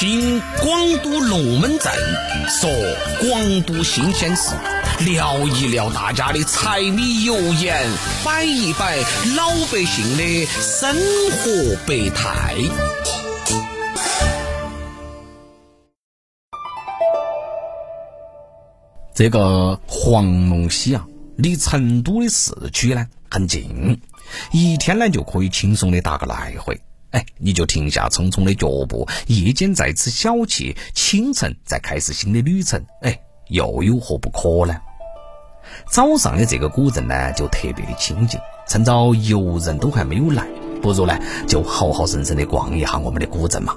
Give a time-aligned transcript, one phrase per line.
[0.00, 1.92] 听广都龙门阵，
[2.46, 2.70] 说
[3.20, 4.54] 广都新鲜事，
[5.04, 7.84] 聊一聊大家的柴米油盐，
[8.24, 8.96] 摆一摆
[9.36, 12.54] 老百姓的生活百态。
[19.12, 21.04] 这个黄龙溪啊，
[21.38, 24.00] 离成都的市区呢很近，
[24.52, 26.80] 一天呢就可以轻松的打个来回。
[27.10, 32.84] 哎，你就停下匆匆的脚步，夜间再吃小憩，清晨再开始新的旅程。
[33.00, 34.76] 哎，又有何不可呢？
[35.90, 38.38] 早上的这个古镇呢，就特别的清静。
[38.66, 40.46] 趁着游人都还没有来，
[40.82, 43.74] 不如呢，就好好生生的逛一下我们的古镇嘛。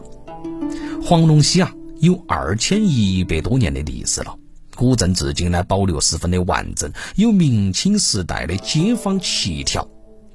[1.02, 4.36] 黄龙溪啊，有二千一百多年的历史了。
[4.76, 9.88] 古镇至今呢，保留十分的完整，有明清时代的街坊七条。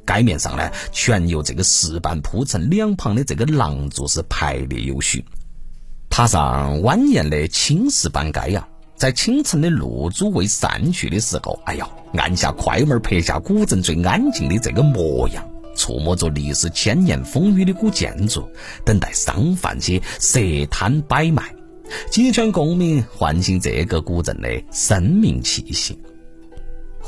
[0.06, 5.24] 街面上呢，全由这个石板铺成，两旁的这个廊柱是排列有序。
[6.08, 15.44] 踏上蜿蜒的青石板街呀，在清晨的露珠未散去的时候，哎呀，按下快门拍下古镇最安静的这个模样，
[15.74, 18.48] 触摸着历史千年风雨的古建筑，
[18.84, 21.54] 等待商贩些设摊摆卖，
[22.10, 25.98] 几圈共鸣，唤醒这个古镇的生命气息。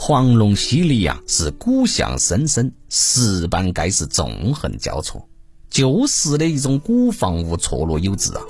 [0.08, 5.28] 黄龙溪里呀，是古巷深深，石板街是纵横交错，
[5.68, 8.40] 旧时的一种古房屋错落有致啊。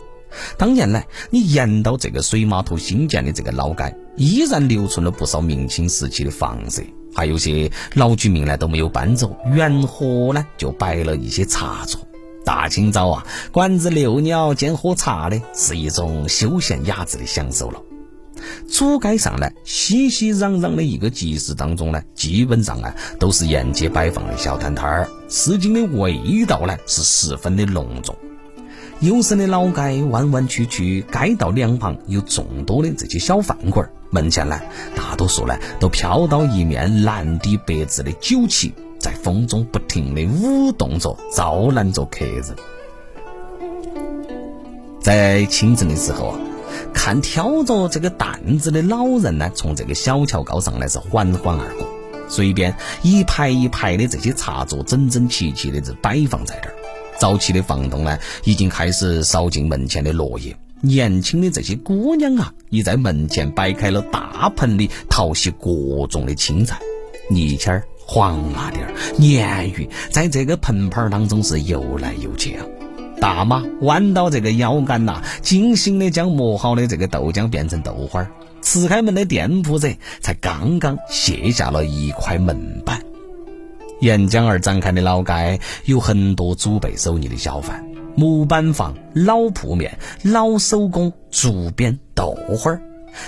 [0.56, 6.80] 当年呢，你沿到这个水码头新建的这个老街，依然留存了不少明清时期的房舍，
[7.12, 12.00] 还有些老居民呢都没有搬走，原河呢就摆了一些茶桌。
[12.44, 17.82] 大清早啊，馆子遛鸟兼喝茶的，是一种休闲雅致的享受了。
[18.70, 28.14] 主街上呢，熙熙攘攘的一个集市当中呢，基本上啊都是沿街摆放的小摊摊儿，市井的味道呢是十分的浓重。
[29.00, 34.60] 幽深的老街弯弯曲曲，街道两旁有众多的这些小饭馆儿，门前呢
[34.94, 42.44] 大多数呢都飘到一面蓝底白字的酒旗，在风中不停的舞动着，招揽着客人。
[45.00, 46.40] 在清晨的时候啊。
[46.92, 51.86] 看挑着这个担子的老人呢，从这个小桥高上呢是缓缓而过。
[52.28, 56.74] 随便一排一排的这些茶桌，整整齐齐的是摆放在这儿。
[57.18, 60.54] 早期的房东呢，已经开始扫进门前的落叶。
[60.80, 66.78] 年轻的这些姑娘啊，已在门前摆开了大盆里淘洗各种的青菜、
[67.28, 68.80] 泥鳅、黄辣丁、
[69.18, 72.64] 鲶鱼，在这个盆盆当中是游来游去啊。
[73.20, 78.30] 大妈弯到这个腰杆呐，精心的将磨好的这个豆浆变成豆花儿。
[78.60, 79.88] 吃开门的店铺者
[80.20, 83.02] 才刚刚卸下了一块门板。
[84.00, 87.84] 沿江而展开的老街有很多祖辈手艺的小贩，
[88.14, 92.80] 木板房、老铺面、老手工、竹编、豆花儿，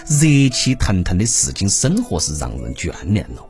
[0.06, 3.44] 热气腾腾的市井生活是让人眷恋了。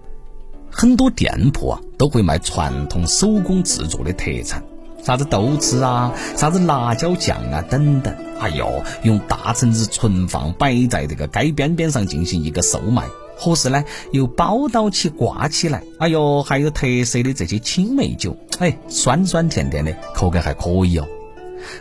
[0.71, 4.63] 很多店铺啊都会卖传统手工制作的特产。
[5.03, 13.05] 啥子豆豉啊，啥子辣椒酱啊，等等，哎呦，用大橙子存放摆在这个街边边上进行一个售卖，
[13.37, 21.07] 合适呢又包到起挂起来，哎呦，还有特色的这些青梅酒，哎，酸酸甜甜的，口感还可以哦。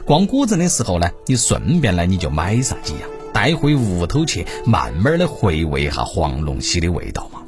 [0.05, 7.41] 逛古镇的时候呢，你顺便呢你就买上几样，带回屋头去，慢慢的回味一下黄龙溪的味道嘛。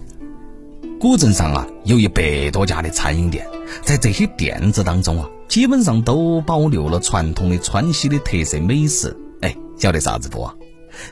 [1.01, 3.43] 古镇上啊，有一百多家的餐饮店，
[3.83, 5.27] 在这些店子当中啊。
[5.47, 10.47] 基本上都保留了传统的川西的特色美食，哎，晓得啥子不？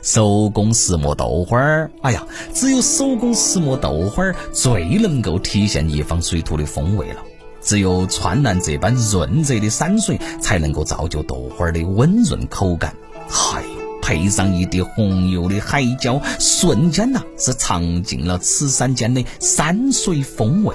[0.00, 2.24] 手工石磨豆花儿，哎呀，
[2.54, 7.16] 只有手工石磨豆花儿最能够体现一方水土的风味了。
[7.60, 12.94] 只有川南这般润泽的山水，才能够造就豆花儿的温润口感。
[13.28, 13.64] 嗨，
[14.10, 20.74] 配上一滴红油的海椒，瞬间呐是尝尽了此山间的山水风味。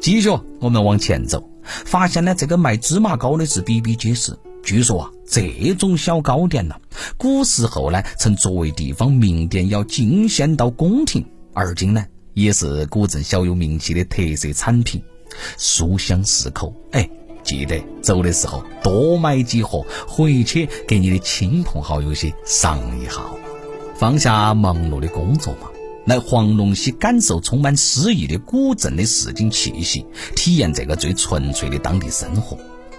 [0.00, 0.30] 继续，
[0.60, 1.50] 我们往前走。
[1.64, 4.38] 发现呢，这个卖芝麻糕的是比比皆是。
[4.62, 6.76] 据说啊，这种小糕点呢，
[7.16, 15.02] 古时候呢，曾作为地方名店要进献到宫廷，而今呢，也是古镇小有名气的特色产品，
[15.58, 16.72] 书香适口。
[16.92, 17.10] 哎，
[17.50, 23.20] 记得走的时候多买几盒回去给你的亲朋好友些赏一下。
[23.96, 25.68] 放下忙碌的工作嘛。
[26.06, 30.06] 来黄龙溪感受充满诗意的古镇的市井气息，
[30.36, 32.56] 体验这个最纯粹的当地生活。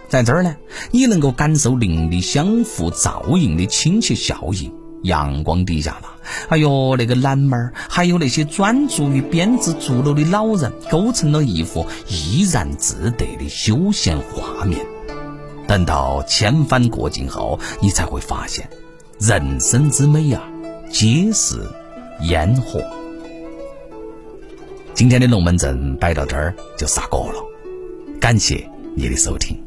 [0.09, 0.53] 在这儿呢，
[0.92, 4.69] 你能够感受邻里相互照应的亲切效应。
[5.03, 6.15] 阳光底下啦，
[6.50, 14.86] 哎呦，那个蓝猫儿，还有那些专注于编织竹篓的老人，构成了一幅怡然自得的休闲画面。
[15.68, 18.69] 等到千帆过尽后，你才会发现，
[19.19, 20.44] 人生之美啊，
[20.92, 21.56] 皆是
[22.21, 22.81] 烟火。
[24.94, 27.42] 今天的龙门阵摆到这儿就杀过了，
[28.19, 29.61] 感谢你的收听。